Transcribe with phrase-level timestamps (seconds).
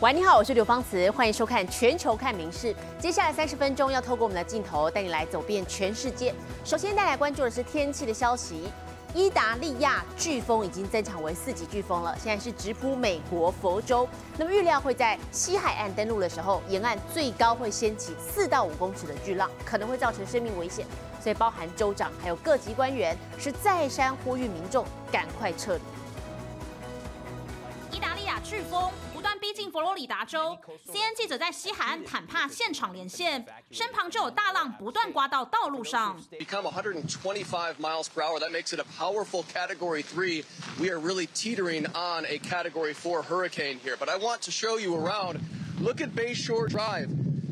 [0.00, 2.72] 喂，你好，我是刘芳慈，欢迎收看《全球看名事》。
[3.00, 6.32] 接下来三十分钟要透过我们的镜头带你来走遍全世界。
[6.64, 8.70] 首先带来关注的是天气的消息，
[9.12, 14.08] 意大利亚飓风已经增强为四级飓风了，现在是直扑美国佛州。
[14.36, 20.86] 那么预料会在西海岸登陆的时候，沿岸最高会掀起四到五公尺的巨浪，可能会造成生命危险。
[21.20, 25.80] 所以包含州长还有各级官员是再三呼吁民众赶快撤离。
[27.96, 28.88] 意大利亚飓风。
[29.57, 30.55] 不断逼近佛罗里达州，
[30.87, 36.15] CNN 记者在西海岸坦帕现场连线，身旁就有大浪不断刮到道路上。
[36.37, 38.39] Become 125 miles per hour.
[38.39, 40.43] That makes it a powerful Category 3.
[40.79, 43.95] We are really teetering on a Category 4 hurricane here.
[43.97, 45.39] But I want to show you around.
[45.79, 47.09] Look at Bayshore Drive.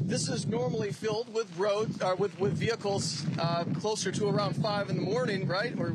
[0.08, 4.90] This is normally filled with roads, uh, with with vehicles uh, closer to around five
[4.91, 5.73] in the morning, right?
[5.80, 5.94] Or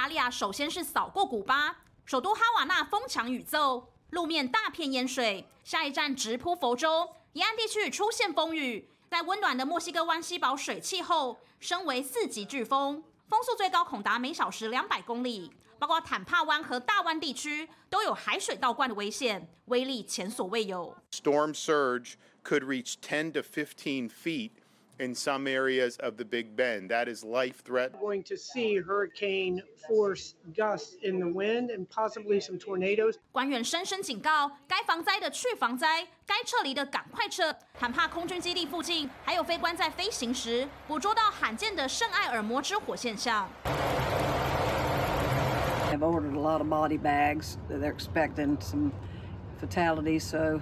[0.00, 5.46] 大利亚首先是扫过古巴，首都哈瓦那风强雨骤，路面大片淹水。
[5.62, 8.88] 下一站直扑佛州，沿岸地区出现风雨。
[9.10, 15.52] 在温暖的墨西哥湾西堡水汽后，升为四级飓风，风速最高恐达每小时两百公里。
[15.78, 20.96] 包括坦帕湾和大湾地区都有海水倒灌的危险，威力前所未有。
[21.12, 24.52] Storm surge could reach 10 to 15 feet.
[24.99, 26.89] in some areas of the Big Bend.
[26.89, 27.91] That is life threat.
[27.99, 33.15] Going to see hurricane force gusts in the wind and possibly some tornadoes.
[33.33, 37.53] 官员深深警告，该防灾的去防灾，该撤离的赶快撤。
[37.73, 43.49] 坦帕空军基地附近还有飞官在飞行时捕捉到罕见的圣埃尔摩之火现象。
[45.91, 47.57] Have ordered a lot of body bags.
[47.69, 48.91] They're expecting some
[49.59, 50.61] fatalities, so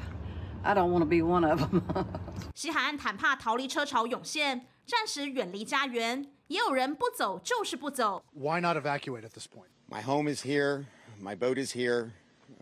[0.69, 1.83] I don't want to be one of them.
[2.55, 8.23] 西海岸坦帕逃离车潮涌现，暂时远离家园，也有人不走就是不走。
[8.35, 9.71] Why not evacuate at this point?
[9.89, 10.85] My home is here,
[11.23, 12.11] my boat is here,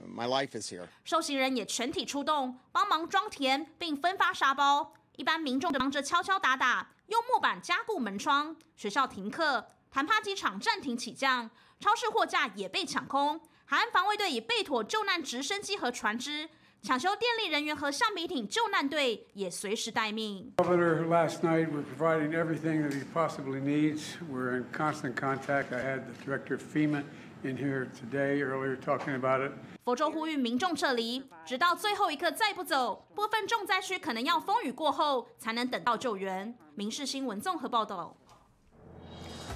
[0.07, 0.87] my life is here.
[1.03, 4.95] 受刑人也全体出动，帮忙装填并分发沙包。
[5.17, 8.55] 一般民众忙着敲敲打打，用木板加固门窗。
[8.77, 11.51] 学校停课，坦帕机场暂停起降，
[11.81, 13.41] 超市货架也被抢空。
[13.65, 16.49] 海岸防卫队已备妥救难直升机和船只。
[16.87, 20.53] 抢修电力人员和橡皮艇救难队也随时待命。
[20.59, 24.15] Governor last night we're providing everything that he possibly needs.
[24.31, 25.73] We're in constant contact.
[25.73, 27.03] I had the director of FEMA
[27.43, 29.51] in here today earlier talking about it.
[29.85, 36.57] 佛州呼吁民众撤离，直到最后一刻再不走，部分重灾区可能要风雨过后才能等到救援。
[36.77, 38.17] 民事新闻综合报道。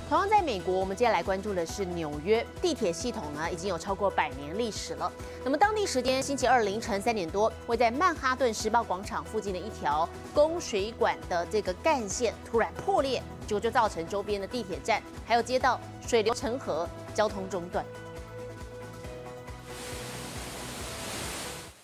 [0.08, 5.10] 同样在美国，我们接下来关注的是纽约地铁系统呢，已经有超过百年历史了。
[5.44, 17.84] 那么当地时间星期二凌晨三点多，会在曼哈顿时报广场附近的一条供水管的这个干线突然破裂，结果就造成周边的地铁站还有街道水流成河，交通中断。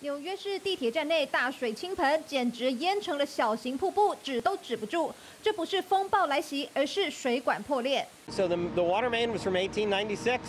[0.05, 5.13] 纽约市地铁站内大水倾盆，简直淹成了小型瀑布，止都止不住。
[5.43, 8.05] 这不是风暴来袭，而是水管破裂。
[8.29, 10.39] So the the water main was from 1896.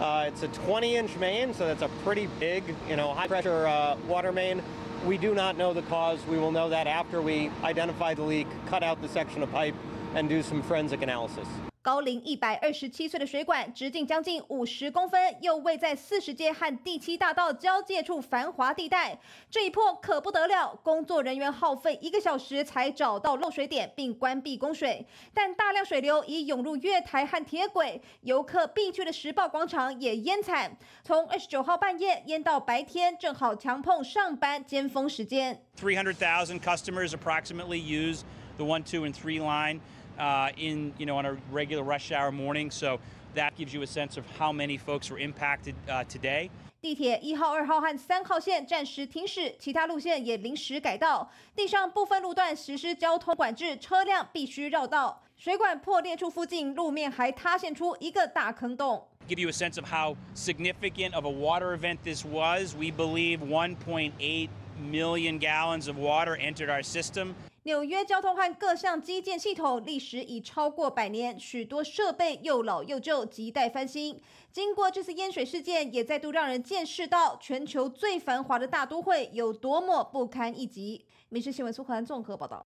[0.00, 4.32] Uh, it's a 20-inch main, so that's a pretty big, you know, high-pressure uh, water
[4.32, 4.62] main.
[5.06, 6.18] We do not know the cause.
[6.28, 9.74] We will know that after we identify the leak, cut out the section of pipe,
[10.14, 11.46] and do some forensic analysis.
[11.87, 19.17] 高龄一百二十七岁的水管直径将近五十公分，又位在四十街和第七大道交界处繁华地带。
[19.49, 25.07] 这一破可不得了，工作人员耗费一个小时才找到漏水点，并关闭供水。
[25.33, 30.77] 但大量水流已涌入月台和铁轨，游客必去的时报广场也淹惨。
[31.05, 35.63] 从二十九号半夜淹到白天，正好强碰上班尖峰时间。
[35.79, 38.23] Three hundred thousand customers approximately use
[38.57, 39.79] the one, two, and three line.
[40.18, 42.70] uh, in you know on a regular rush hour morning.
[42.70, 42.98] So
[43.34, 46.50] that gives you a sense of how many folks were impacted uh, today.
[46.80, 51.30] 地铁一号、二号和三号线暂时停驶，其他路线也临时改道。
[51.54, 55.22] 地上部分路段实施交通管制，车辆必须绕道。
[55.36, 59.06] 水管破裂处附近路面还塌陷出一个大坑洞。
[59.28, 62.74] Give you a sense of how significant of a water event this was.
[62.76, 64.48] We believe 1.8
[64.80, 67.34] million gallons of water entered our system.
[67.67, 74.17] 纽约交通和各项基建系统历史已超过百年，许多设备又老又旧，亟待翻新。
[74.53, 81.05] 经过这次淹水事件，也再度让人见识到全球最繁华的大都会有多么不堪一击。
[81.27, 82.65] 民事新闻苏克兰综合报道。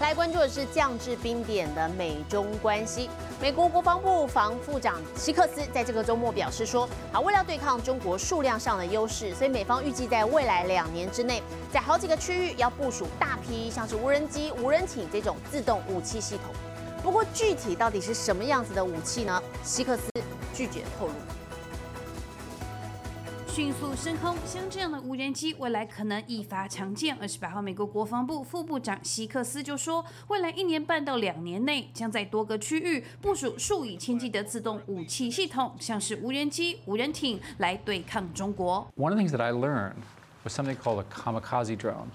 [0.00, 3.10] 来关注的是降至冰点的美中关系。
[3.40, 16.54] 美国国防部防副长希克斯在这个周末表示说，啊，为了对抗中国数量上的优势，所以美方预计在未来两年之内，在好几个区域要部署大批像是无人机、无人艇这种自动武器系统。
[17.02, 19.42] 不过具体到底是什么样子的武器呢？
[19.62, 20.02] 希克斯
[20.54, 21.39] 拒绝透露。
[23.52, 24.36] 迅速升空。
[24.46, 27.16] 像这样的无人机，未来可能一发强健。
[27.20, 38.88] 二十八号，美国国防部副部长希克斯就说，未来一年半到两年内，将在多个区域部署数以千计的自动武器系统，像是无人机、无人艇，来对抗中国。
[38.96, 39.94] One of the things that I learned
[40.44, 42.06] was something called a kamikaze drone.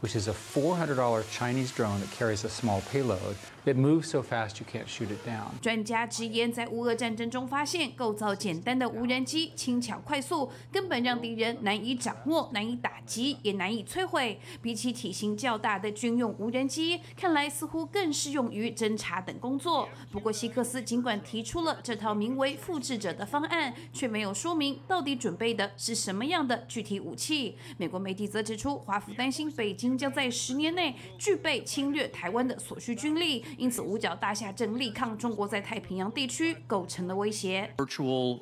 [0.00, 3.36] which is a $400 Chinese drone that carries a small payload.
[3.64, 5.60] It moves so fast you can't shoot it down.
[5.60, 14.40] 专家直言，在乌俄战争中发现，构造简单的无人机轻巧快速，根本让敌人难以掌握、难以打击，也难以摧毁。
[14.62, 19.86] 比起体型较大的军用无人机，看来似乎更适用于侦察等工作。
[20.10, 27.56] 不过，希克斯尽管提出了这套名为“复制者”的方案，却没有说明到底准备的是什么样的具体武器。
[27.76, 29.98] 美国媒体则指出，华府担心北京。
[29.98, 37.73] 将在十年内具备侵略台湾的所需军力，因此五角大厦正力抗中国在太平洋地区构成的威胁。
[37.77, 38.41] Virtual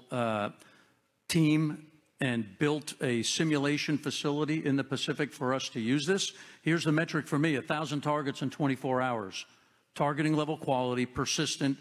[1.27, 1.77] team
[2.19, 6.33] and built a simulation facility in the Pacific for us to use this.
[6.63, 9.45] Here's the metric for me: a thousand targets in 24 hours,
[9.95, 11.77] targeting level quality, persistent,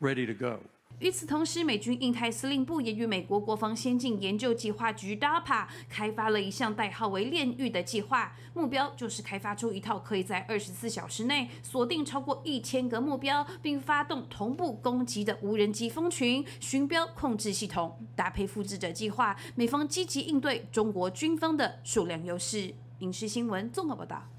[0.00, 0.60] ready to go.
[0.99, 17.99] 与此同时，美军印太司令部也与美国国防先进研究计划局 （DARPA） 开发了一项代号为“炼狱”的计划，目标就是开发出一套可以在二十四小时内锁定超过一千个目标，并发动同步攻击的无人机蜂群寻标控制系统。
[18.15, 22.73] 搭配复制者计划，美方积极应对中国军方的数量优势。
[22.99, 24.34] 影视新闻综合报道。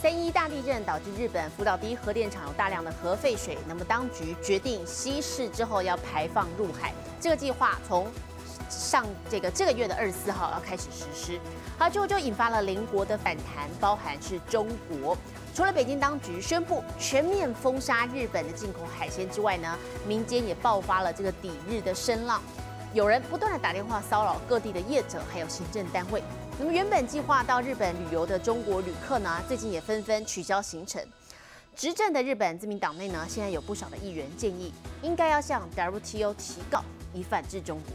[0.00, 6.94] 三一大地震导致日本福岛第一核电厂有大量的核废水，那么当局决定稀释之后要排放入海。
[7.20, 8.06] 这个计划从
[8.70, 11.38] 上这个这个月的二十四号要开始实施，
[11.78, 15.14] 好，之后就引发了邻国的反弹，包含是中国。
[15.54, 22.40] 除了北京当局宣布全面封杀日本的进口海鲜之外呢，民间也爆发了这个抵日的声浪，
[22.94, 26.22] 有人不断的打电话骚扰各地的业者还有行政单位。
[26.59, 31.01] 那么原本计划到日本旅游的中国旅客呢，最近也纷纷取消行程。
[31.75, 36.81] 执政的日本自民党内呢，现在有不少的议员建议，应该要向 WTO 提告，
[37.13, 37.93] 以反制中国。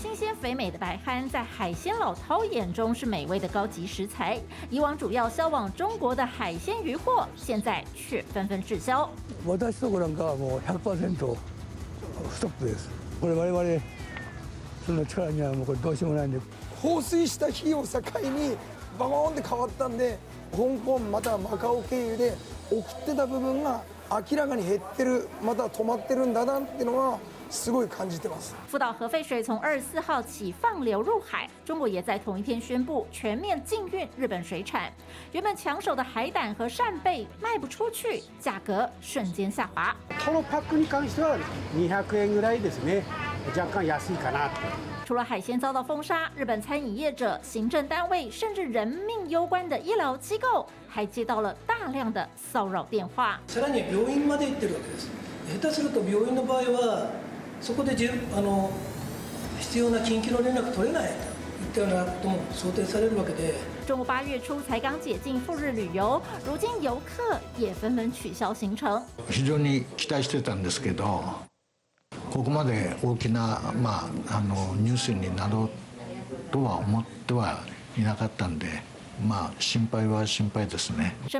[0.00, 4.38] 新鲜肥美的白鲢，在海鲜老饕眼中是美味的高级食材。
[4.70, 9.10] 以往主要销往中国的海鲜鱼货，现在却纷纷滞销。
[9.44, 11.36] 私とこなんかはもう100%
[12.30, 12.88] ストップです。
[13.20, 13.80] これ我々
[14.85, 16.39] その力にはもうこれどうしようもないんで。
[16.81, 18.57] 放水した日を境に
[18.97, 20.17] バコーンって変わったんで、
[20.51, 22.33] 香港またマカオ経由で
[22.69, 27.19] 送ってた部分が明らかに減ってる、また止まってるんだなっていうのは。
[27.53, 34.89] 福岛核废水从二十四号起放流入海，中国也在同一天宣布全面禁运日本水产。
[35.33, 39.93] 原本抢手的海胆和扇贝卖不出去，价格瞬间下滑。
[40.25, 41.37] このパックに関しては
[41.75, 43.03] 200円ぐらいですね。
[43.54, 44.50] 若干安いかな。
[45.04, 53.40] 除了海鲜遭到封杀，日本餐饮业者、行政单位，甚至人命攸关的医疗机构，还接到了大量的骚扰电话。
[53.46, 55.08] さらに病院まで行ってるわけです。
[55.48, 57.26] 下手すると病院の場合は。
[57.58, 58.06] そこでじ
[58.36, 58.70] あの
[59.58, 61.10] 必要な緊急の連絡取れない
[61.74, 63.54] といったようなことも想定されるわけで。
[63.86, 69.00] 中国八月初才刚解禁赴日旅游，如今游客也纷纷取消行程。
[69.30, 71.46] 非常に期待してたんですけど、
[72.32, 75.70] ここまで大きなまああのニュースになろう
[76.52, 77.64] とは思っては
[77.96, 78.66] いなかったんで。
[79.18, 79.26] 生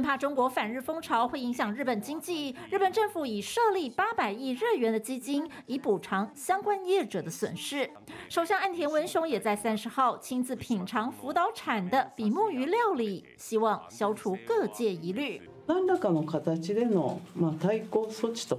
[0.00, 7.90] 怕中国反日风潮会影响日本经济，日本政府已设立八百亿日元的基金，以补偿相关业者的损失。
[8.30, 15.42] 首相岸田文雄也在三十号亲自品尝福岛产的比目鱼料理，希望消除各界疑虑。
[15.66, 18.58] 何らかの形でのまあ対抗措置と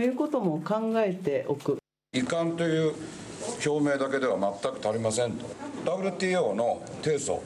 [0.00, 1.78] いうことも考えておく。
[2.12, 2.94] 遺憾という
[3.66, 5.46] 表明だけでは全く足りませんと。
[5.84, 7.40] WTO の提訴。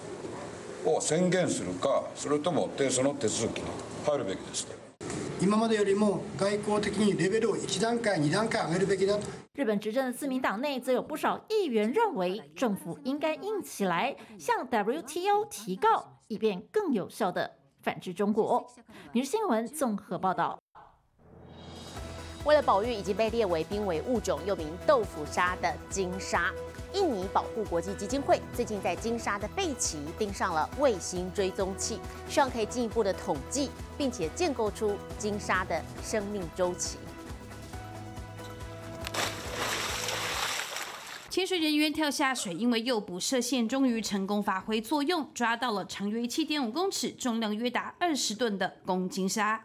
[0.87, 3.65] を宣言するか、それとも提訴の手続きに
[4.05, 4.69] 入るべきです
[5.41, 9.23] 今までよりも外交的にレベルを一段階、二段階上げるべきだと。
[9.55, 18.67] 日本执政的自民党内则有不少议员认为，政府应该硬起来，向 WTO 提告，以便更有效的反制中国。
[19.15, 20.64] 《每日新闻》综合报道。
[22.45, 26.53] 为了保育已经被列为濒危物种，又名豆腐鲨的金鲨。
[26.93, 31.99] 印尼保护国际基金会最近在金沙的背鳍钉上了卫星追踪器，
[32.29, 36.99] 希望可以进一步的统计，并且建构出金沙的生命周期。
[41.31, 49.65] 潜水人员跳下水，因为诱捕射线终于成功发挥作用，抓到了长约七点五公尺、重量约达二十吨的公金鲨。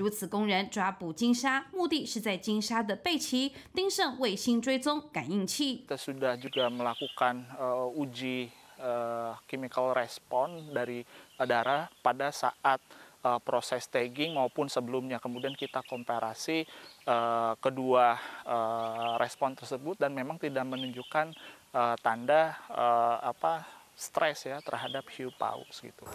[0.00, 5.84] 如此公然抓捕金沙，目的是在金沙的背鳍钉上卫星追踪感应器。
[5.84, 8.48] Kita sudah juga melakukan uh, uji
[8.80, 11.04] uh, chemical respon dari
[11.36, 12.80] darah pada saat
[13.20, 15.20] uh, proses tagging maupun sebelumnya.
[15.20, 16.64] Kemudian kita komparasi
[17.04, 18.16] uh, kedua
[18.48, 21.36] uh, respon tersebut dan memang tidak menunjukkan
[21.76, 26.08] uh, tanda uh, apa stres ya terhadap hiu paus gitu.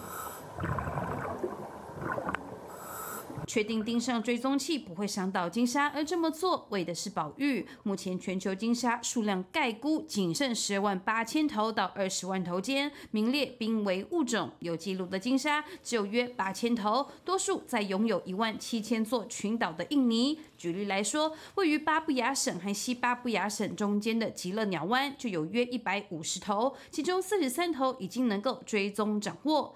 [3.51, 7.67] 确定钉上追踪器不会伤到金沙，而这么做为的是保育。
[7.83, 14.53] 目前全球金沙数量概估仅剩十万八千头到二十万头间，名列濒危物种。
[14.61, 20.39] 有记录的金沙只有约八千头，多数在拥有一万七千座群岛的印尼。
[20.57, 29.75] 举例来说，位于巴布亚省和西巴布亚省中间的极乐鸟湾就有约一百五十头，其中四十三头已经能够追踪掌握。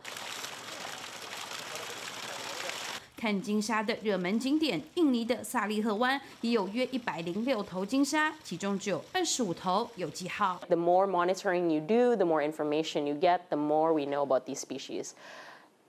[3.23, 10.59] 看金沙的热门景点，印尼的萨利赫湾也有约一百零六头金沙，其中只有二十五头有记号。
[10.67, 14.45] The more monitoring you do, the more information you get, the more we know about
[14.45, 15.11] these species.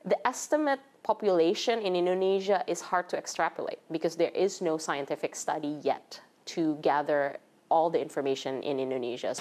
[0.05, 5.79] The estimate population in Indonesia is hard to extrapolate because there is no scientific study
[5.83, 7.37] yet to gather
[7.69, 9.35] all the information in Indonesia.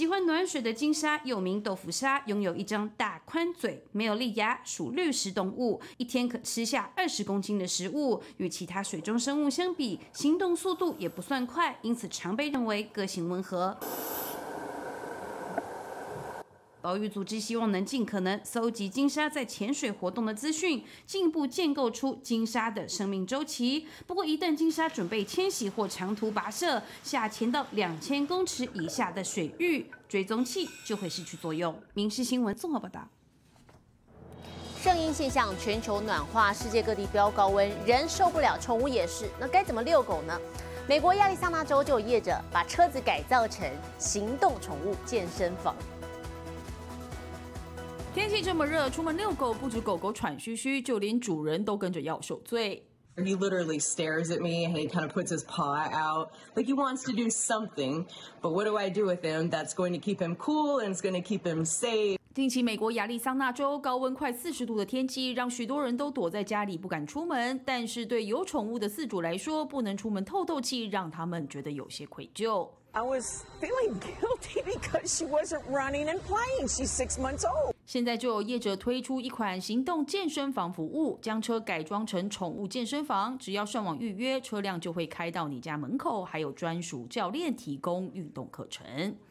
[0.00, 8.22] 喜欢暖水的金鲨，又名豆腐鲨，拥有一张大宽嘴，没有利牙，属绿食动物，一天可吃下二十公斤的食物。
[8.38, 13.78] 与其他水中生物相比，行动速度也不算快，因此常被认为个性温和。
[16.82, 23.86] 保育组织希望能尽可能搜集金沙在潜水活动的资讯，进一步建构出金沙的生命周期。
[24.06, 31.78] 不过，一旦金沙准备迁徙或长途跋涉，下潜到两千公尺以下的水域，追踪器就会失去作用。
[31.92, 33.06] 民事新闻综合报道。
[34.82, 39.28] 圣婴现象，全球暖化，世界各地飙高温，人受不了，宠物也是。
[39.38, 40.40] 那该怎么遛狗呢？
[40.88, 45.76] 美国亚利桑那州就有业者把车子改造成行动宠物健身房。
[48.12, 52.82] 天气这么热，出门遛狗不止狗狗喘吁吁，就连主人都跟着要受罪。
[53.16, 57.04] He literally stares at me and he kind of puts his paw out like he wants
[57.04, 58.06] to do something.
[58.42, 61.00] But what do I do with him that's going to keep him cool and it's
[61.00, 62.18] going to keep him safe?
[62.34, 67.60] 近期，美国亚利桑那州高温快四十度的天气，让许多人都躲在家里不敢出门。
[67.64, 72.68] 但是对有宠物的饲主来说，不能出门透透气，让他们觉得有些愧疚。
[72.92, 76.66] I was feeling guilty because she wasn't running and playing.
[76.66, 77.74] She's six months old.
[77.90, 88.86] 现在就有业者推出一款行动健身房服务，将车改装成宠物健身房，只要上网预约，车辆就会开到你家门口，还有专属教练提供运动课程。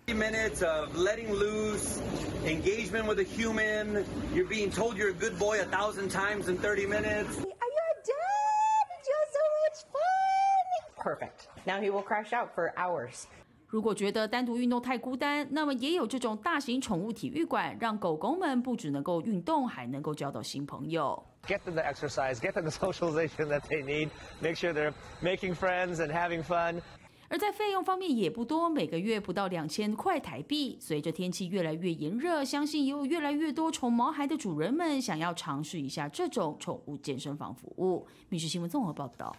[0.08, 2.02] minutes of letting loose,
[2.44, 4.04] engagement with a human.
[4.36, 7.30] You're being told you're a good boy a thousand times in 30 minutes.
[7.40, 8.86] Are you a dad?
[9.08, 10.98] You're so much fun.
[10.98, 11.48] Perfect.
[11.66, 13.26] Now he will crash out for hours.
[13.70, 21.24] 如果觉得单独运动太孤单，那么也有这种大型宠物体育馆，让狗狗们不只能够运动，还能够交到新朋友。
[21.46, 24.10] Get them the exercise, get them the socialization that they need,
[24.42, 26.82] make sure they're making friends and having fun.
[27.28, 30.76] 而在费用方面也不多，每个月不到两千块台币。
[30.82, 38.08] 随着天气越来越炎热，相信也有越来越多宠毛孩的主人们想要尝试一下这种宠物健身房服务。
[38.30, 39.36] 密室新闻综合报道。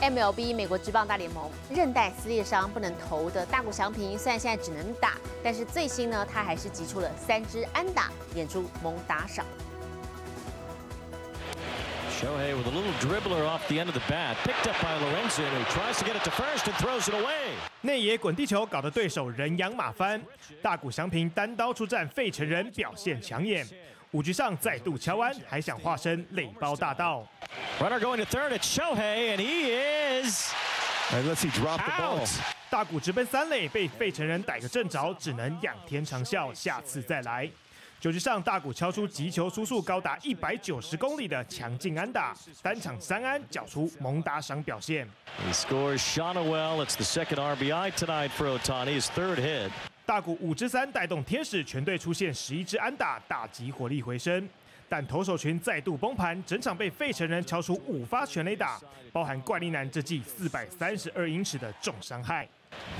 [0.00, 9.44] MLB 美国职棒大联盟韧带撕裂伤不能投的大谷翔平，虽然现在只能打，但是最新呢，他还是击出了三支安打，演出猛打赏。
[12.20, 15.64] Shohei with a little dribbler off the end of the bat, picked up by Lorenzen, who
[15.70, 17.54] tries to get it to first and throws it away.
[17.82, 20.22] 内野滚地球搞得对手人仰马翻，
[20.62, 23.66] 大谷翔平单刀出战费城人，表现抢眼。
[24.12, 27.26] 五局上再度敲安，还想化身垒包大盗。
[27.78, 30.52] Runner going to third, it's Shohei, and he is.
[31.12, 32.26] And let's see drop the ball.
[32.70, 37.48] 大谷直奔三垒，被费城人逮个正着，只能仰天长啸，下次再来。
[37.98, 45.08] 九局上，大谷敲出击球速速高达一百九十公里的强劲安打，单场三安，缴出猛打赏表现。
[45.46, 46.84] He scores Shonowell.
[46.84, 49.70] It's the second RBI tonight for Otani, his third hit.
[50.06, 54.48] 大谷五支三带动天使全队出现十一支安打，打击火力回升。
[54.88, 58.80] 但投手群再度崩盘，整场被费城人敲出五发全垒打，
[59.12, 62.46] 包含怪力男这记四百三十二英尺的重伤害。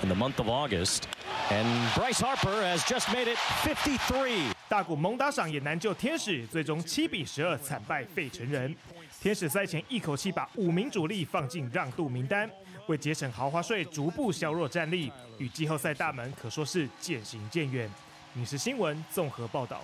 [0.03, 1.03] In the month of August,
[1.49, 4.51] and Bryce Harper has just made it 53.
[4.69, 8.75] 大谷猛打赏也难救天使，最终七比十二惨败费城人。
[9.21, 12.51] 天使赛前一口气把五名主力放进让渡名单，
[12.87, 17.91] 为节省豪华税逐步削弱战力，与季后赛大门可说是渐行渐远。
[18.33, 19.81] 你是新闻综合报道。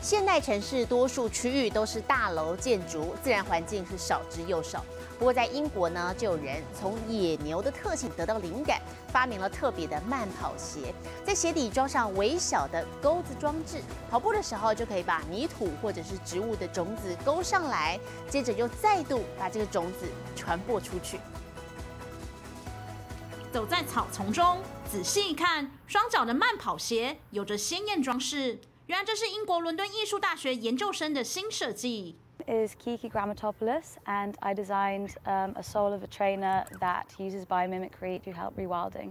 [0.00, 4.84] 现代城市多数区域都是大楼建筑，自然环境是少之又少。
[5.18, 10.94] 不过在英国呢，就有人从野牛的特性得到灵感，发明了特别的慢跑鞋，
[11.26, 20.06] 在鞋底装上微小的钩子装置，跑步的时候就可以把泥土或者是植物的种子勾上来，接着又再度把这个种子
[20.36, 21.18] 传播出去。
[23.52, 28.60] 走在草丛中，仔细一看，双脚的慢跑鞋有着鲜艳装饰。
[28.86, 32.16] 原来这是英国伦敦艺术大学研究生的新设计。
[32.46, 38.30] is Kiki Grammatopoulos, and I designed um, a sole of a trainer that uses biomimicry to
[38.30, 39.10] help rewilding.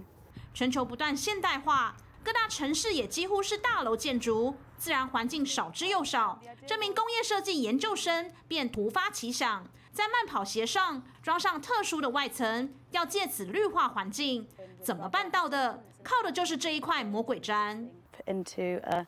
[0.54, 1.94] 全球不断现代化，
[2.24, 6.40] 各大城市也几乎是大楼建筑，自然环境少之又少。
[6.66, 14.48] 这名工业设计研究生便突发奇想，在慢跑鞋上装上特殊的外层，要借此绿化环境。
[14.82, 15.82] 怎么办到的？
[16.02, 17.88] 靠的就是这一块魔鬼毡。
[18.26, 19.06] Into a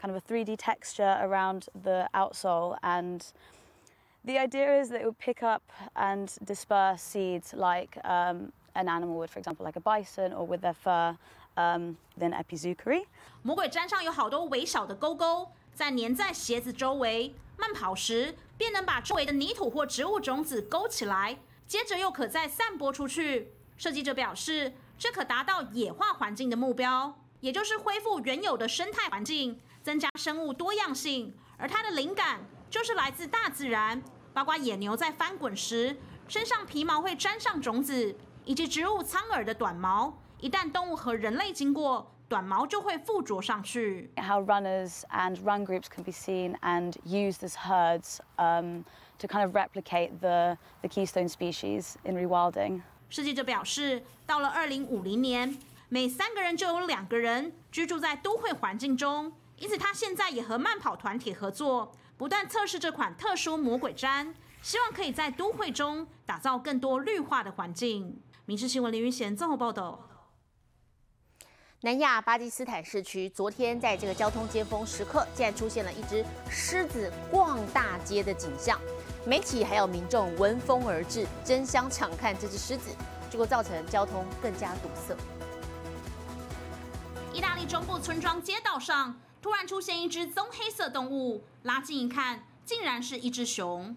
[0.00, 3.22] kind of a 3D texture around the outsole and
[4.24, 5.62] the idea is that it would pick up
[5.94, 10.62] and disperse seeds like um, an animal would, for example, like a bison or with
[10.62, 11.16] their fur,
[11.56, 13.06] um, then epizuchary.
[13.42, 23.52] 魔鬼毡上有好多微小的勾勾，在粘在鞋子周围，慢跑时便能把周围的泥土或植物种子勾起来，接着又可再散播出去。
[23.76, 31.34] 设计者表示，这可达到野化环境的目标，也就是恢复原有的生态环境，增加生物多样性。
[31.56, 32.40] 而它的灵感
[32.70, 34.00] 就是来自大自然。
[34.32, 35.96] 包括野牛在翻滚时，
[36.28, 40.18] 身上皮毛会沾上种子，以及植物苍耳的短毛。
[40.40, 44.10] 一旦动物和人类经过，短毛就会附着上去。
[44.16, 48.84] How runners and run groups can be seen and used as herds um,
[49.18, 52.82] to kind of replicate the the keystone species in rewilding.
[53.10, 55.56] 设计者表示，到了二零五零年，
[55.88, 59.32] 每三个人就有两个人居住在都会环境中。
[59.58, 61.92] 因此，他现在也和慢跑团体合作。
[62.16, 68.20] 不断测试这款特殊魔鬼毡，希望可以在都会中打造更多绿化的环境。
[68.46, 70.08] 《民事新闻》林云贤综合报道。
[71.84, 78.80] 南亚巴基斯坦市区昨天在这个交通尖峰时刻，竟然出现了一只狮子逛大街的景象。
[79.26, 82.88] 媒体还有民众闻风而至，争相抢看这只狮子，
[83.28, 85.14] 结果造成交通更加堵塞。
[87.34, 89.14] 意大利中部村庄街道上。
[89.42, 93.94] 突然出现一只棕黑色动物，拉近一看，竟然是一只熊。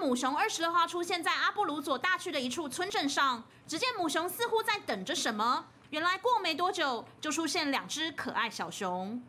[0.00, 5.66] 母熊二十六号出现在阿布鲁佐大区的一处村镇上，只见母熊似乎在等着什么。
[5.90, 9.20] 原来过没多久，就出现两只可爱小熊。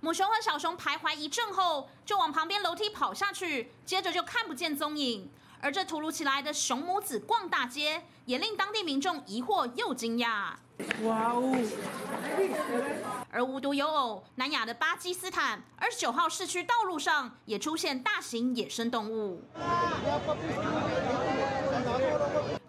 [0.00, 5.30] 母熊和小熊徘徊一阵后，就往旁边楼梯跑下去，接着就看不见踪影。
[5.62, 10.54] 而这突如其来的熊母子逛大街，也令当地民众疑惑又惊讶。
[11.04, 11.56] 哇哦！
[13.30, 19.40] 而无独有偶，南亚的巴基斯坦二十九号市区道路上也出现大型野生动物。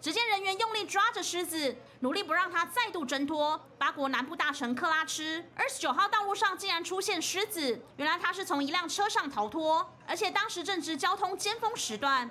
[0.00, 3.60] 只见人员用力抓着狮子，努力不让它再度挣脱。
[3.76, 12.30] 巴国南部大城克拉吃二十九号道路上竟然出现狮子，原来它是从一辆车上逃脱，而且当时正值交通尖峰时段。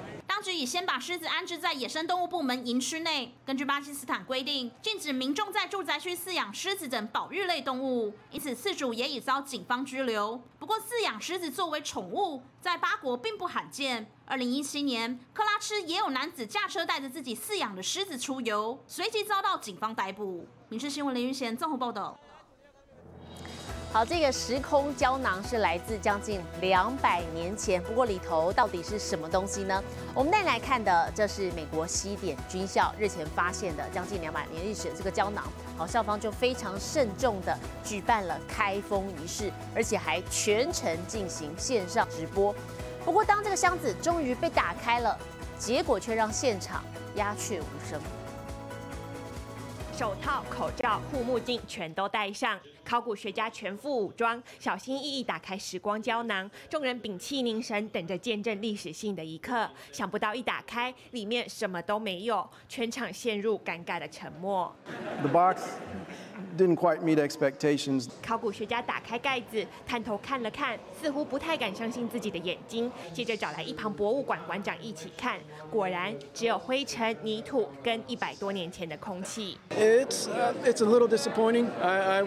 [0.41, 3.31] 当局已先把狮子安置在野生动物部门营区内。
[3.45, 10.41] 根据巴基斯坦规定，禁止民众在住宅区饲养狮子等保育类动物，因此饲主也已遭警方拘留。
[10.57, 14.11] 不过，饲养狮子作为宠物，在巴国并不罕见。
[14.25, 20.47] 二零一七年，克拉吃也有男子驾车带着自己饲养的狮子出游，随即遭到警方逮捕。
[20.69, 22.19] 民事新闻林云贤综合报道。
[23.93, 29.83] 好，这个时空胶囊是来自将近两百年前，不过里头到底是什么东西呢？
[30.13, 35.43] 我们再来看的，这是美国西点军校日前发现的将近两百年历史的这个胶囊。
[35.77, 42.55] 好，校方就非常慎重的举办了开封仪式，而且还全程进行线上直播。
[43.03, 45.19] 不过，当这个箱子终于被打开了，
[45.59, 46.81] 结果却让现场
[47.15, 47.99] 鸦雀无声。
[49.97, 59.69] 手套、口罩、护目镜全都戴上，考古学家全副武装，小心翼翼打开时光胶囊，众人屏气凝神，等着见证历史性的一刻。
[59.91, 64.73] 想不到一打开，里面什么都没有，全场陷入尴尬的沉默。
[65.21, 65.61] The box
[66.57, 68.09] didn't quite meet expectations.
[68.21, 72.91] 考古学家打开盖子，探头看了看，似乎不太敢相信自己的眼睛。
[73.13, 75.39] 接着找来一旁博物馆馆长一起看，
[75.69, 79.57] 果然只有灰尘、泥土跟一百多年前的空气。
[79.69, 81.67] It's uh, it's a little disappointing.
[81.81, 82.23] I, I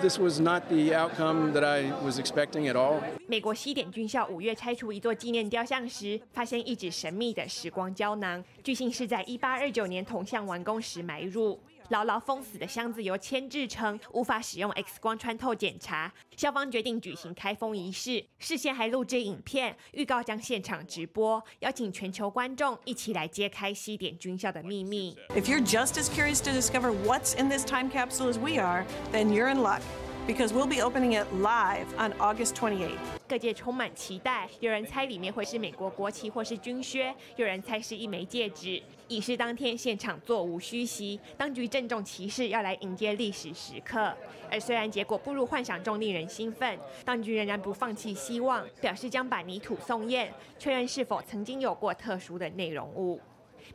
[0.00, 3.00] this was not the outcome that I was expecting at all.
[3.26, 11.58] 美国西点军校五月拆除一座纪念雕像时，发现一纸神秘的时光胶囊，据信是在一八二九年铜像完工时埋入。
[11.88, 16.12] 牢牢封死的箱子由铅制成，无法使用 X 光穿透检查。
[16.36, 25.16] 校方决定举行开封仪式，事先还录制影片，预告将现场直播，邀请全球观众一起来揭开西点军校的秘密。
[25.30, 29.28] If you're just as curious to discover what's in this time capsule as we are, then
[29.28, 29.80] you're in luck.
[30.26, 32.96] Because we'll be opening it live on August 28th.
[33.28, 38.82] 各界充满期待，有人猜里面会是美国国旗或是军靴，有人猜是一枚戒指。
[39.06, 44.16] 仪式当天现场座无虚席，当局郑重其事要来迎接历史时刻。
[44.50, 53.20] 而虽然结果不如幻想中令人兴奋，当局仍然不放弃希望，表示将把泥土送验，确认是否曾经有过特殊的内容物。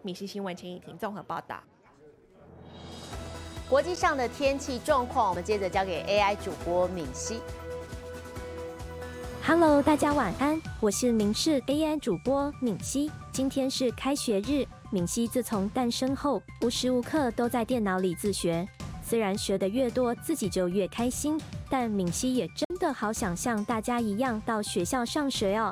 [0.01, 1.61] 米氏新闻陈以婷综合报道。
[3.69, 7.39] 国际上的天气状况，我们接着交给 AI 主播敏熙。
[9.45, 13.11] Hello，大家晚安，我是明视 AI 主播敏熙。
[13.31, 18.67] 今天是开学日，敏熙自从诞生后，无时无刻都在电脑里自学。
[19.03, 25.71] 虽然学得越多，自己就越开心，但敏熙也真的好想像大家一样到学校上学哦。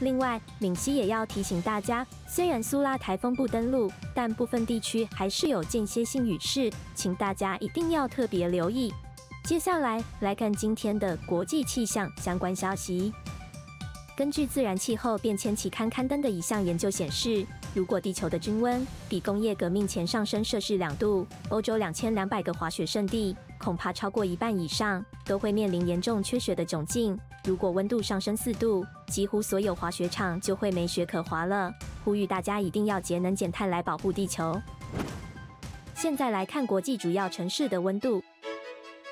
[0.00, 8.92] 另外，敏熙也要提醒大家，虽然苏拉台风不登陆，但部分地区还是有间歇性雨势，请大家一定要特别留意。
[9.44, 13.12] 接下来来看今天的国际气象相关消息。
[14.16, 27.18] 根据自然气候变迁期刊刊登的一项研究显示，如果地球的均温比工业革命前上升摄氏两度，欧洲两千两百个滑雪胜地恐怕超过一半以上都会面临严重缺雪的窘境。
[27.46, 31.72] 如果温度上升四度，几乎所有滑雪场就会没雪可滑了。
[32.04, 34.60] 呼吁大家一定要节能减碳来保护地球。
[35.94, 38.20] 现在来看国际主要城市的温度。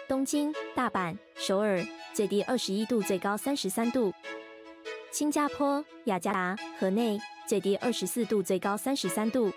[0.09, 1.81] 东京、大阪、首尔
[2.13, 4.13] 最低二十一度，最高三十三度；
[5.13, 9.51] 新加坡、雅加达、河内最低二十四度，最高三十三度；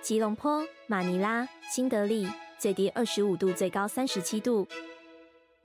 [0.00, 2.26] 吉隆坡、马尼拉、新德里
[2.58, 4.66] 最低二十五度，最高三十七度；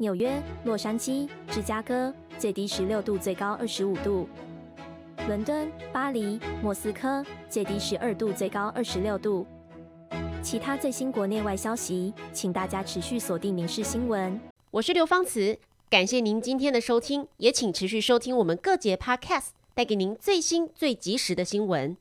[0.01, 4.25] 纽约、洛杉矶、芝加哥最低十六度，最高二十五度；
[5.27, 9.45] 伦敦、巴黎、莫斯科最低十二度，最高二十六度。
[10.41, 14.33] 其他最新国内外消息，请大家持续锁定《民事新闻》。
[14.71, 15.59] 我是刘芳慈，
[15.89, 21.97] 感谢您今天的收听，也请持续收听我们各节 Podcast，带给您最新最及时的新闻。